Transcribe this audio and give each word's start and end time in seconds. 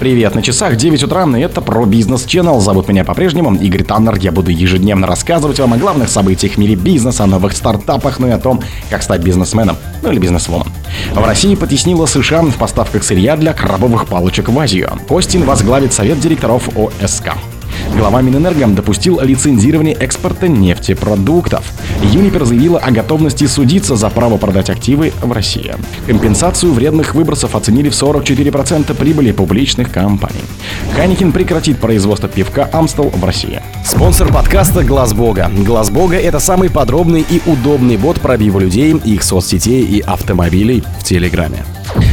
Привет, 0.00 0.34
на 0.34 0.40
часах 0.40 0.76
9 0.76 1.02
утра, 1.02 1.26
и 1.36 1.40
это 1.42 1.60
про 1.60 1.84
бизнес 1.84 2.24
Channel. 2.24 2.58
Зовут 2.58 2.88
меня 2.88 3.04
по-прежнему 3.04 3.54
Игорь 3.54 3.84
Таннер. 3.84 4.16
Я 4.16 4.32
буду 4.32 4.50
ежедневно 4.50 5.06
рассказывать 5.06 5.60
вам 5.60 5.74
о 5.74 5.76
главных 5.76 6.08
событиях 6.08 6.54
в 6.54 6.56
мире 6.56 6.74
бизнеса, 6.74 7.24
о 7.24 7.26
новых 7.26 7.52
стартапах, 7.54 8.18
ну 8.18 8.26
и 8.26 8.30
о 8.30 8.38
том, 8.38 8.62
как 8.88 9.02
стать 9.02 9.22
бизнесменом, 9.22 9.76
ну 10.00 10.10
или 10.10 10.18
бизнесвомен. 10.18 10.72
В 11.12 11.22
России 11.22 11.54
потеснила 11.54 12.06
США 12.06 12.40
в 12.40 12.56
поставках 12.56 13.04
сырья 13.04 13.36
для 13.36 13.52
крабовых 13.52 14.06
палочек 14.06 14.48
в 14.48 14.58
Азию. 14.58 14.90
Костин 15.06 15.44
возглавит 15.44 15.92
совет 15.92 16.18
директоров 16.18 16.70
ОСК. 16.78 17.34
Глава 17.96 18.22
Минэнерго 18.22 18.66
допустил 18.68 19.20
лицензирование 19.20 19.94
экспорта 19.94 20.48
нефтепродуктов. 20.48 21.72
Юнипер 22.02 22.44
заявила 22.44 22.78
о 22.78 22.90
готовности 22.90 23.46
судиться 23.46 23.96
за 23.96 24.08
право 24.10 24.36
продать 24.36 24.70
активы 24.70 25.12
в 25.22 25.32
России. 25.32 25.74
Компенсацию 26.06 26.72
вредных 26.72 27.14
выбросов 27.14 27.54
оценили 27.54 27.88
в 27.88 27.92
44% 27.92 28.94
прибыли 28.94 29.32
публичных 29.32 29.90
компаний. 29.92 30.40
Ханикин 30.94 31.32
прекратит 31.32 31.78
производство 31.78 32.28
пивка 32.28 32.68
«Амстел» 32.72 33.10
в 33.10 33.24
России. 33.24 33.60
Спонсор 33.84 34.32
подкаста 34.32 34.84
«Глаз 34.84 35.12
Бога». 35.12 35.50
«Глаз 35.64 35.90
Бога»— 35.90 36.16
это 36.18 36.38
самый 36.38 36.70
подробный 36.70 37.24
и 37.28 37.42
удобный 37.46 37.96
бот 37.96 38.20
пробива 38.20 38.60
людей, 38.60 38.94
их 39.04 39.22
соцсетей 39.22 39.82
и 39.84 40.00
автомобилей 40.00 40.82
в 41.00 41.04
Телеграме. 41.04 41.64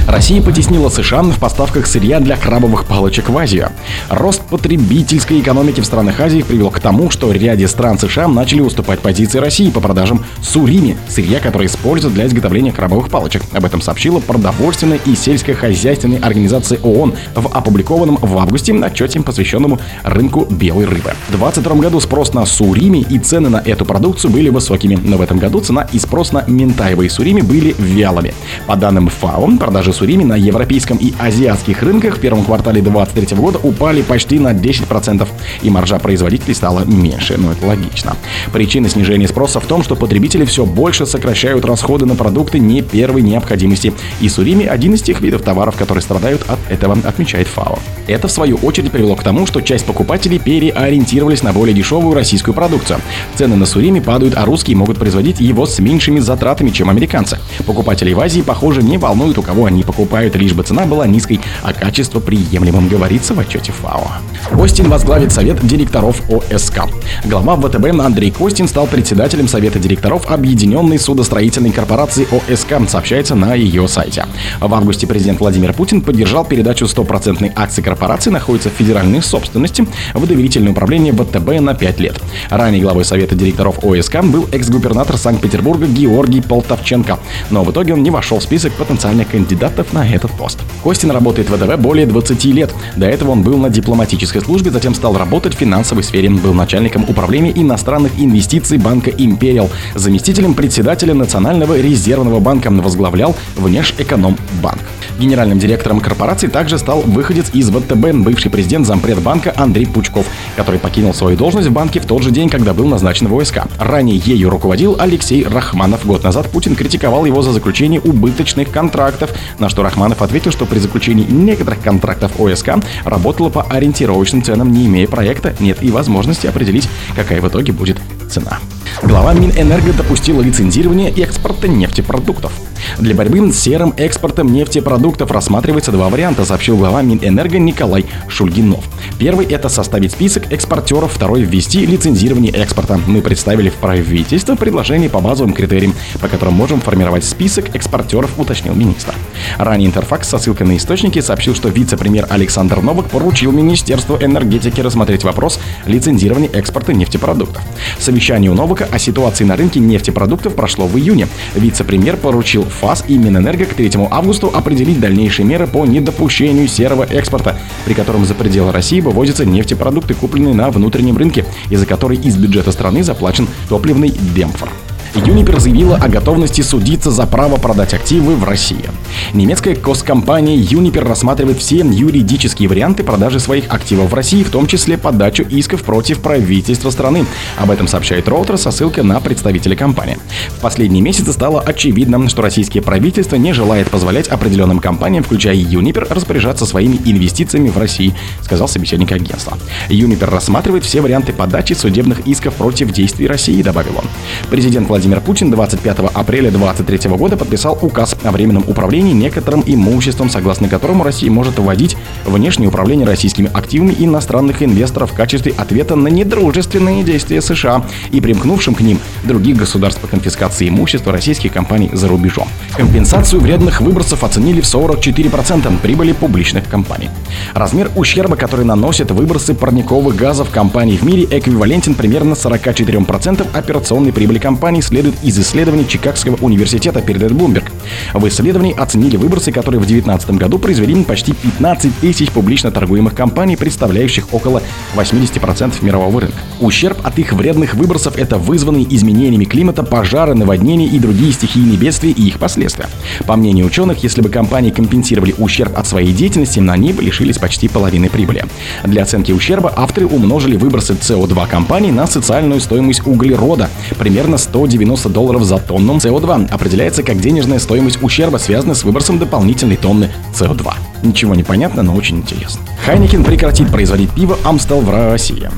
Россия 0.07 0.41
потеснила 0.41 0.87
США 0.87 1.21
в 1.21 1.37
поставках 1.37 1.85
сырья 1.85 2.21
для 2.21 2.37
крабовых 2.37 2.85
палочек 2.85 3.27
в 3.27 3.37
Азию. 3.37 3.71
Рост 4.09 4.41
потребительской 4.43 5.41
экономики 5.41 5.81
в 5.81 5.85
странах 5.85 6.21
Азии 6.21 6.43
привел 6.43 6.71
к 6.71 6.79
тому, 6.79 7.09
что 7.09 7.29
ряде 7.29 7.67
стран 7.67 7.99
США 7.99 8.29
начали 8.29 8.61
уступать 8.61 9.01
позиции 9.01 9.39
России 9.39 9.69
по 9.69 9.81
продажам 9.81 10.23
сурими, 10.41 10.95
сырья, 11.09 11.41
которое 11.41 11.65
используют 11.65 12.13
для 12.13 12.25
изготовления 12.25 12.71
крабовых 12.71 13.09
палочек. 13.09 13.41
Об 13.51 13.65
этом 13.65 13.81
сообщила 13.81 14.21
продовольственная 14.21 14.97
и 15.05 15.13
сельскохозяйственная 15.13 16.19
организация 16.19 16.79
ООН 16.79 17.15
в 17.35 17.47
опубликованном 17.47 18.17
в 18.21 18.37
августе 18.37 18.73
отчете, 18.73 19.19
посвященному 19.19 19.77
рынку 20.03 20.45
белой 20.49 20.85
рыбы. 20.85 21.15
В 21.27 21.37
2022 21.37 21.75
году 21.81 21.99
спрос 21.99 22.33
на 22.33 22.45
сурими 22.45 22.99
и 23.09 23.19
цены 23.19 23.49
на 23.49 23.57
эту 23.57 23.83
продукцию 23.83 24.31
были 24.31 24.47
высокими, 24.47 24.95
но 24.95 25.17
в 25.17 25.21
этом 25.21 25.37
году 25.37 25.59
цена 25.59 25.85
и 25.91 25.99
спрос 25.99 26.31
на 26.31 26.45
ментаевые 26.47 27.09
сурими 27.09 27.41
были 27.41 27.75
вялыми. 27.77 28.33
По 28.67 28.77
данным 28.77 29.09
ФАО, 29.09 29.57
продажи 29.57 29.96
сурими 29.97 30.23
на 30.23 30.35
европейском 30.35 30.97
и 30.97 31.13
азиатских 31.17 31.81
рынках 31.81 32.17
в 32.17 32.19
первом 32.19 32.45
квартале 32.45 32.81
2023 32.81 33.37
года 33.37 33.59
упали 33.63 34.03
почти 34.03 34.37
на 34.37 34.53
10%, 34.53 35.27
и 35.63 35.69
маржа 35.69 35.97
производителей 35.97 36.53
стала 36.53 36.85
меньше, 36.85 37.35
но 37.37 37.51
это 37.51 37.65
логично. 37.65 38.15
Причина 38.53 38.89
снижения 38.89 39.27
спроса 39.27 39.59
в 39.59 39.65
том, 39.65 39.81
что 39.81 39.95
потребители 39.95 40.45
все 40.45 40.65
больше 40.65 41.07
сокращают 41.07 41.65
расходы 41.65 42.05
на 42.05 42.15
продукты 42.15 42.59
не 42.59 42.83
первой 42.83 43.23
необходимости, 43.23 43.91
и 44.21 44.29
сурими– 44.29 44.65
один 44.67 44.93
из 44.93 45.01
тех 45.01 45.19
видов 45.21 45.41
товаров, 45.41 45.75
которые 45.75 46.03
страдают 46.03 46.43
от 46.47 46.59
этого, 46.69 46.95
отмечает 47.03 47.47
ФАО. 47.47 47.79
Это, 48.05 48.27
в 48.27 48.31
свою 48.31 48.57
очередь, 48.57 48.91
привело 48.91 49.15
к 49.15 49.23
тому, 49.23 49.47
что 49.47 49.61
часть 49.61 49.85
покупателей 49.85 50.37
переориентировались 50.37 51.41
на 51.41 51.53
более 51.53 51.73
дешевую 51.73 52.13
российскую 52.13 52.53
продукцию. 52.53 52.99
Цены 53.35 53.55
на 53.55 53.65
сурими 53.65 53.99
падают, 53.99 54.35
а 54.37 54.45
русские 54.45 54.77
могут 54.77 54.99
производить 54.99 55.39
его 55.39 55.65
с 55.65 55.79
меньшими 55.79 56.19
затратами, 56.19 56.69
чем 56.69 56.89
американцы. 56.89 57.39
Покупателей 57.65 58.13
в 58.13 58.19
Азии, 58.19 58.41
похоже, 58.41 58.83
не 58.83 58.99
волнует, 58.99 59.37
у 59.39 59.41
кого 59.41 59.65
они 59.65 59.83
покупают, 59.87 60.35
лишь 60.35 60.53
бы 60.53 60.61
цена 60.61 60.85
была 60.85 61.07
низкой, 61.07 61.39
а 61.63 61.73
качество 61.73 62.19
приемлемым, 62.19 62.87
говорится 62.89 63.33
в 63.33 63.39
отчете 63.39 63.71
ФАО. 63.71 64.07
Костин 64.51 64.89
возглавит 64.89 65.31
совет 65.31 65.65
директоров 65.65 66.21
ОСК. 66.29 66.81
Глава 67.25 67.55
ВТБ 67.55 67.99
Андрей 67.99 68.31
Костин 68.31 68.67
стал 68.67 68.85
председателем 68.85 69.47
совета 69.47 69.79
директоров 69.79 70.29
Объединенной 70.29 70.99
судостроительной 70.99 71.71
корпорации 71.71 72.27
ОСК, 72.31 72.89
сообщается 72.89 73.35
на 73.35 73.55
ее 73.55 73.87
сайте. 73.87 74.25
В 74.59 74.73
августе 74.73 75.07
президент 75.07 75.39
Владимир 75.39 75.73
Путин 75.73 76.01
поддержал 76.01 76.43
передачу 76.43 76.87
стопроцентной 76.87 77.51
акции 77.55 77.81
корпорации, 77.81 78.29
находится 78.29 78.69
в 78.69 78.73
федеральной 78.73 79.21
собственности, 79.21 79.87
в 80.13 80.27
доверительное 80.27 80.71
управление 80.71 81.13
ВТБ 81.13 81.61
на 81.61 81.73
5 81.73 81.99
лет. 81.99 82.21
Ранее 82.49 82.81
главой 82.81 83.05
совета 83.05 83.35
директоров 83.35 83.83
ОСК 83.83 84.23
был 84.23 84.47
экс-губернатор 84.51 85.17
Санкт-Петербурга 85.17 85.85
Георгий 85.85 86.41
Полтовченко, 86.41 87.19
но 87.51 87.63
в 87.63 87.71
итоге 87.71 87.93
он 87.93 88.03
не 88.03 88.09
вошел 88.09 88.39
в 88.39 88.43
список 88.43 88.73
потенциальных 88.73 89.29
кандидатов 89.29 89.76
кандидатов 89.77 89.93
на 89.93 90.07
этот 90.07 90.31
пост. 90.31 90.59
Костин 90.83 91.11
работает 91.11 91.49
в 91.49 91.55
ВТБ 91.55 91.79
более 91.79 92.05
20 92.05 92.45
лет. 92.45 92.73
До 92.95 93.05
этого 93.05 93.31
он 93.31 93.43
был 93.43 93.57
на 93.57 93.69
дипломатической 93.69 94.41
службе, 94.41 94.71
затем 94.71 94.93
стал 94.93 95.17
работать 95.17 95.55
в 95.55 95.57
финансовой 95.57 96.03
сфере. 96.03 96.29
Был 96.29 96.53
начальником 96.53 97.05
управления 97.07 97.51
иностранных 97.55 98.11
инвестиций 98.19 98.77
банка 98.77 99.11
«Империал», 99.11 99.69
заместителем 99.95 100.53
председателя 100.53 101.13
Национального 101.13 101.79
резервного 101.79 102.39
банка, 102.39 102.69
возглавлял 102.69 103.35
Внешэкономбанк. 103.55 104.81
Генеральным 105.19 105.57
директором 105.57 105.99
корпорации 105.99 106.47
также 106.47 106.77
стал 106.77 107.01
выходец 107.01 107.49
из 107.53 107.69
ВТБ, 107.69 108.13
бывший 108.13 108.51
президент 108.51 108.85
зампредбанка 108.85 109.53
Андрей 109.55 109.87
Пучков, 109.87 110.25
который 110.55 110.79
покинул 110.79 111.13
свою 111.13 111.37
должность 111.37 111.67
в 111.67 111.71
банке 111.71 111.99
в 111.99 112.05
тот 112.05 112.21
же 112.21 112.31
день, 112.31 112.49
когда 112.49 112.73
был 112.73 112.85
назначен 112.85 113.27
в 113.27 113.35
ОСК. 113.35 113.61
Ранее 113.79 114.17
ею 114.17 114.49
руководил 114.49 114.95
Алексей 114.99 115.43
Рахманов. 115.43 116.05
Год 116.05 116.23
назад 116.23 116.49
Путин 116.51 116.75
критиковал 116.75 117.25
его 117.25 117.41
за 117.41 117.51
заключение 117.51 117.99
убыточных 117.99 118.69
контрактов, 118.69 119.31
на 119.59 119.69
что 119.69 119.83
Рахманов 119.83 120.21
ответил, 120.21 120.51
что 120.51 120.65
при 120.65 120.79
заключении 120.79 121.25
некоторых 121.25 121.81
контрактов 121.81 122.39
ОСК 122.39 122.75
работала 123.03 123.49
по 123.49 123.63
ориентировочным 123.63 124.43
ценам, 124.43 124.71
не 124.71 124.85
имея 124.87 125.07
проекта, 125.07 125.55
нет 125.59 125.81
и 125.81 125.91
возможности 125.91 126.47
определить, 126.47 126.89
какая 127.15 127.41
в 127.41 127.47
итоге 127.47 127.73
будет 127.73 127.97
цена. 128.29 128.59
Глава 129.03 129.33
Минэнерго 129.33 129.93
допустила 129.93 130.41
лицензирование 130.41 131.11
экспорта 131.11 131.67
нефтепродуктов. 131.67 132.51
Для 132.97 133.15
борьбы 133.15 133.51
с 133.51 133.59
серым 133.59 133.93
экспортом 133.97 134.51
нефтепродуктов 134.51 135.31
рассматривается 135.31 135.91
два 135.91 136.09
варианта, 136.09 136.45
сообщил 136.45 136.77
глава 136.77 137.01
Минэнерго 137.01 137.59
Николай 137.59 138.05
Шульгинов. 138.27 138.83
Первый– 139.19 139.45
это 139.47 139.69
составить 139.69 140.11
список 140.11 140.51
экспортеров, 140.51 141.13
второй– 141.13 141.41
ввести 141.43 141.85
лицензирование 141.85 142.51
экспорта. 142.53 142.99
Мы 143.07 143.21
представили 143.21 143.69
в 143.69 143.75
правительство 143.75 144.55
предложение 144.55 145.09
по 145.09 145.19
базовым 145.19 145.53
критериям, 145.53 145.93
по 146.21 146.27
которым 146.27 146.55
можем 146.55 146.81
формировать 146.81 147.23
список 147.23 147.75
экспортеров, 147.75 148.31
уточнил 148.37 148.75
министр. 148.75 149.13
Ранее 149.57 149.87
Интерфакс 149.87 150.29
со 150.29 150.37
ссылкой 150.37 150.67
на 150.67 150.77
источники 150.77 151.19
сообщил, 151.19 151.55
что 151.55 151.69
вице-премьер 151.69 152.27
Александр 152.29 152.81
Новак 152.81 153.09
поручил 153.09 153.51
Министерству 153.51 154.17
энергетики 154.19 154.81
рассмотреть 154.81 155.23
вопрос 155.23 155.59
лицензирования 155.85 156.49
экспорта 156.51 156.93
нефтепродуктов. 156.93 157.63
Совещание 157.99 158.51
у 158.51 158.53
Новака 158.53 158.87
о 158.91 158.99
ситуации 158.99 159.43
на 159.43 159.55
рынке 159.55 159.79
нефтепродуктов 159.79 160.55
прошло 160.55 160.87
в 160.87 160.97
июне. 160.97 161.27
Вице-премьер 161.55 162.17
поручил 162.17 162.66
ФАС 162.69 163.05
и 163.07 163.17
Минэнерго 163.17 163.65
к 163.65 163.73
3 163.73 163.91
августу 164.09 164.51
определить 164.53 164.99
дальнейшие 164.99 165.45
меры 165.45 165.67
по 165.67 165.85
недопущению 165.85 166.67
серого 166.67 167.03
экспорта, 167.03 167.57
при 167.85 167.93
котором 167.93 168.25
за 168.25 168.33
пределы 168.33 168.71
России 168.71 169.01
вывозятся 169.01 169.45
нефтепродукты, 169.45 170.13
купленные 170.13 170.53
на 170.53 170.69
внутреннем 170.69 171.17
рынке, 171.17 171.45
из-за 171.69 171.85
которой 171.85 172.17
из 172.17 172.35
бюджета 172.37 172.71
страны 172.71 173.03
заплачен 173.03 173.47
топливный 173.69 174.09
демпфер. 174.09 174.69
Юнипер 175.15 175.59
заявила 175.59 175.97
о 175.97 176.07
готовности 176.07 176.61
судиться 176.61 177.11
за 177.11 177.25
право 177.25 177.57
продать 177.57 177.93
активы 177.93 178.35
в 178.35 178.43
России. 178.43 178.85
Немецкая 179.33 179.75
госкомпания 179.75 180.55
Юнипер 180.57 181.07
рассматривает 181.07 181.59
все 181.59 181.77
юридические 181.77 182.69
варианты 182.69 183.03
продажи 183.03 183.39
своих 183.39 183.71
активов 183.73 184.11
в 184.11 184.13
России, 184.13 184.43
в 184.43 184.49
том 184.49 184.67
числе 184.67 184.97
подачу 184.97 185.43
исков 185.43 185.83
против 185.83 186.19
правительства 186.19 186.89
страны. 186.89 187.25
Об 187.57 187.71
этом 187.71 187.87
сообщает 187.87 188.27
Роутер 188.27 188.57
со 188.57 188.71
ссылкой 188.71 189.03
на 189.03 189.19
представителя 189.19 189.75
компании. 189.75 190.17
В 190.49 190.59
последние 190.59 191.01
месяцы 191.01 191.31
стало 191.33 191.61
очевидно, 191.61 192.27
что 192.29 192.41
российское 192.41 192.81
правительство 192.81 193.35
не 193.35 193.53
желает 193.53 193.89
позволять 193.89 194.27
определенным 194.27 194.79
компаниям, 194.79 195.23
включая 195.23 195.55
Юнипер, 195.55 196.07
распоряжаться 196.09 196.65
своими 196.65 196.97
инвестициями 197.05 197.69
в 197.69 197.77
России, 197.77 198.13
сказал 198.41 198.67
собеседник 198.67 199.11
агентства. 199.11 199.57
Юнипер 199.89 200.29
рассматривает 200.29 200.83
все 200.83 201.01
варианты 201.01 201.33
подачи 201.33 201.73
судебных 201.73 202.25
исков 202.27 202.55
против 202.55 202.91
действий 202.91 203.27
России, 203.27 203.61
добавил 203.61 203.97
он. 203.97 204.05
Президент 204.49 204.87
Владимир 204.87 205.21
Путин 205.21 205.51
25 205.51 205.99
апреля 206.13 206.49
2023 206.49 207.11
года 207.11 207.37
подписал 207.37 207.77
указ 207.81 208.15
о 208.23 208.31
временном 208.31 208.63
управлении 208.67 208.96
некоторым 209.01 209.63
имуществом, 209.65 210.29
согласно 210.29 210.69
которому 210.69 211.03
Россия 211.03 211.31
может 211.31 211.59
вводить 211.59 211.97
внешнее 212.25 212.69
управление 212.69 213.05
российскими 213.05 213.49
активами 213.53 213.95
иностранных 213.97 214.63
инвесторов 214.63 215.11
в 215.11 215.15
качестве 215.15 215.53
ответа 215.57 215.95
на 215.95 216.07
недружественные 216.07 217.03
действия 217.03 217.41
США 217.41 217.85
и 218.11 218.21
примкнувшим 218.21 218.75
к 218.75 218.81
ним 218.81 218.99
других 219.23 219.57
государств 219.57 220.01
по 220.01 220.07
конфискации 220.07 220.69
имущества 220.69 221.11
российских 221.11 221.53
компаний 221.53 221.89
за 221.93 222.07
рубежом. 222.07 222.47
Компенсацию 222.75 223.41
вредных 223.41 223.81
выбросов 223.81 224.23
оценили 224.23 224.61
в 224.61 224.65
44% 224.65 225.79
прибыли 225.79 226.11
публичных 226.11 226.67
компаний. 226.67 227.09
Размер 227.53 227.89
ущерба, 227.95 228.35
который 228.35 228.65
наносят 228.65 229.11
выбросы 229.11 229.53
парниковых 229.53 230.15
газов 230.15 230.49
компаний 230.49 230.97
в 230.97 231.03
мире, 231.03 231.27
эквивалентен 231.29 231.95
примерно 231.95 232.33
44% 232.33 233.47
операционной 233.53 234.13
прибыли 234.13 234.39
компаний 234.39 234.81
следует 234.81 235.15
из 235.23 235.39
исследований 235.39 235.87
Чикагского 235.87 236.37
университета, 236.41 237.01
передает 237.01 237.31
Bloomberg. 237.31 237.65
В 238.13 238.27
исследовании 238.27 238.75
оценили 238.87 239.17
выбросы, 239.17 239.51
которые 239.51 239.79
в 239.79 239.85
2019 239.85 240.31
году 240.31 240.57
произвели 240.57 241.03
почти 241.03 241.33
15 241.33 241.99
тысяч 241.99 242.31
публично 242.31 242.71
торгуемых 242.71 243.13
компаний, 243.13 243.57
представляющих 243.57 244.33
около 244.33 244.61
80% 244.95 245.73
мирового 245.83 246.21
рынка. 246.21 246.37
Ущерб 246.61 246.97
от 247.03 247.19
их 247.19 247.33
вредных 247.33 247.75
выбросов– 247.75 248.15
это 248.17 248.37
вызванные 248.37 248.85
изменениями 248.95 249.43
климата, 249.43 249.83
пожары, 249.83 250.33
наводнения 250.33 250.87
и 250.87 250.99
другие 250.99 251.33
стихийные 251.33 251.77
бедствия 251.77 252.11
и 252.11 252.27
их 252.27 252.39
последствия. 252.39 252.87
По 253.25 253.35
мнению 253.35 253.65
ученых, 253.65 254.03
если 254.03 254.21
бы 254.21 254.29
компании 254.29 254.71
компенсировали 254.71 255.35
ущерб 255.37 255.77
от 255.77 255.85
своей 255.85 256.13
деятельности, 256.13 256.59
на 256.59 256.77
они 256.77 256.93
бы 256.93 257.01
лишились 257.01 257.39
почти 257.39 257.67
половины 257.67 258.07
прибыли. 258.07 258.45
Для 258.83 259.01
оценки 259.01 259.31
ущерба 259.31 259.73
авторы 259.75 260.05
умножили 260.05 260.55
выбросы 260.55 260.93
СО2 260.93 261.49
компаний 261.49 261.91
на 261.91 262.05
социальную 262.07 262.61
стоимость 262.61 263.05
углерода– 263.05 263.69
примерно 263.97 264.37
190 264.37 265.09
долларов 265.09 265.43
за 265.43 265.57
тонну 265.57 265.97
СО2 265.97 266.49
определяется 266.49 267.03
как 267.03 267.19
денежная 267.19 267.59
стоимость 267.59 268.01
ущерба, 268.03 268.37
связанная 268.37 268.75
с 268.77 268.83
выбросом 268.83 269.19
дополнительной 269.19 269.75
тонны 269.75 270.11
СО2. 270.33 270.73
Ничего 271.07 271.35
не 271.35 271.43
понятно, 271.43 271.83
но 271.83 271.95
очень 271.95 272.17
интересно. 272.17 272.61
Хайникин 272.85 273.23
прекратит 273.23 273.71
производить 273.71 274.11
пиво 274.11 274.37
Амстел 274.43 274.81
в 274.81 274.89
России. 274.89 275.49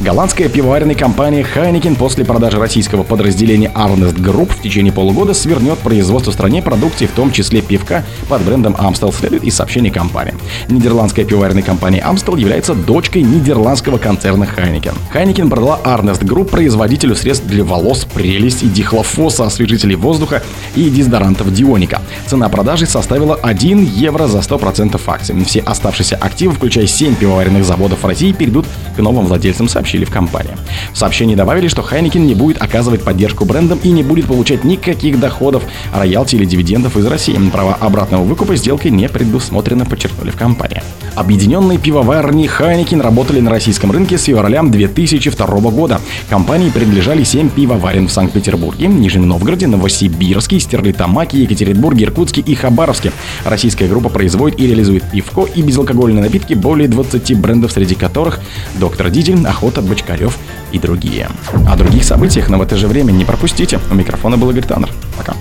Голландская 0.00 0.48
пивоваренная 0.48 0.94
компания 0.94 1.44
Heineken 1.54 1.96
после 1.96 2.24
продажи 2.24 2.58
российского 2.58 3.02
подразделения 3.02 3.70
Arnest 3.74 4.16
Group 4.16 4.52
в 4.52 4.62
течение 4.62 4.92
полугода 4.92 5.34
свернет 5.34 5.78
производство 5.78 6.30
в 6.30 6.34
стране 6.34 6.62
продукции, 6.62 7.06
в 7.06 7.12
том 7.12 7.32
числе 7.32 7.62
пивка 7.62 8.04
под 8.28 8.42
брендом 8.42 8.74
Amstel, 8.74 9.12
следует 9.12 9.44
из 9.44 9.56
сообщений 9.56 9.90
компании. 9.90 10.34
Нидерландская 10.68 11.24
пивоваренная 11.24 11.62
компания 11.62 12.00
Amstel 12.00 12.38
является 12.38 12.74
дочкой 12.74 13.22
нидерландского 13.22 13.98
концерна 13.98 14.44
Heineken. 14.44 14.94
Heineken 15.12 15.48
продала 15.48 15.80
Arnest 15.84 16.22
Group 16.22 16.46
производителю 16.46 17.16
средств 17.16 17.46
для 17.46 17.64
волос, 17.64 18.04
прелесть 18.04 18.62
и 18.62 18.68
дихлофоса, 18.68 19.46
освежителей 19.46 19.96
воздуха 19.96 20.42
и 20.76 20.90
дезодорантов 20.90 21.52
Дионика. 21.52 22.00
Цена 22.26 22.48
продажи 22.48 22.86
составила 22.86 23.34
1 23.34 23.82
евро 23.82 24.26
за 24.28 24.38
100% 24.38 24.87
акций. 25.06 25.34
Все 25.44 25.60
оставшиеся 25.60 26.16
активы, 26.16 26.54
включая 26.54 26.86
7 26.86 27.16
пивоваренных 27.16 27.64
заводов 27.64 28.02
в 28.02 28.06
России, 28.06 28.32
перейдут 28.32 28.66
к 28.96 28.98
новым 29.00 29.26
владельцам, 29.26 29.68
сообщили 29.68 30.04
в 30.04 30.10
компании. 30.10 30.56
В 30.92 30.98
сообщении 30.98 31.34
добавили, 31.34 31.68
что 31.68 31.82
Хайникин 31.82 32.26
не 32.26 32.34
будет 32.34 32.62
оказывать 32.62 33.02
поддержку 33.02 33.44
брендам 33.44 33.78
и 33.82 33.90
не 33.90 34.02
будет 34.02 34.26
получать 34.26 34.64
никаких 34.64 35.20
доходов, 35.20 35.64
роялти 35.92 36.36
или 36.36 36.44
дивидендов 36.44 36.96
из 36.96 37.06
России. 37.06 37.36
Права 37.50 37.74
обратного 37.74 38.22
выкупа 38.22 38.56
сделки 38.56 38.88
не 38.88 39.08
предусмотрено, 39.08 39.84
подчеркнули 39.84 40.30
в 40.30 40.36
компании. 40.36 40.82
Объединенные 41.14 41.78
пивоварни 41.78 42.46
Хайникин 42.46 43.00
работали 43.00 43.40
на 43.40 43.50
российском 43.50 43.90
рынке 43.90 44.18
с 44.18 44.24
февраля 44.24 44.62
2002 44.62 45.46
года. 45.70 46.00
Компании 46.28 46.70
принадлежали 46.70 47.24
7 47.24 47.50
пивоварен 47.50 48.06
в 48.06 48.12
Санкт-Петербурге, 48.12 48.86
Нижнем 48.86 49.26
Новгороде, 49.26 49.66
Новосибирске, 49.66 50.60
Стерлитамаке, 50.60 51.42
Екатеринбурге, 51.42 52.04
Иркутске 52.04 52.40
и 52.40 52.54
Хабаровске. 52.54 53.12
Российская 53.44 53.88
группа 53.88 54.08
производит 54.10 54.60
и 54.60 54.67
реализует 54.68 55.04
пивко 55.10 55.44
и 55.44 55.62
безалкогольные 55.62 56.22
напитки 56.22 56.54
более 56.54 56.88
20 56.88 57.38
брендов, 57.38 57.72
среди 57.72 57.94
которых 57.94 58.40
Доктор 58.78 59.10
Дидин, 59.10 59.46
Охота, 59.46 59.82
Бочкарев 59.82 60.38
и 60.72 60.78
другие. 60.78 61.28
О 61.68 61.76
других 61.76 62.04
событиях, 62.04 62.48
но 62.48 62.58
в 62.58 62.62
это 62.62 62.76
же 62.76 62.86
время 62.86 63.12
не 63.12 63.24
пропустите. 63.24 63.80
У 63.90 63.94
микрофона 63.94 64.36
был 64.36 64.50
Игорь 64.50 64.64
Таннер. 64.64 64.90
Пока. 65.16 65.34